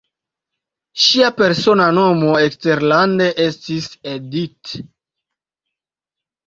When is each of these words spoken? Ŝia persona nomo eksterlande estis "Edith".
Ŝia 1.03 1.29
persona 1.41 1.85
nomo 1.99 2.33
eksterlande 2.47 3.31
estis 3.47 3.93
"Edith". 4.17 4.77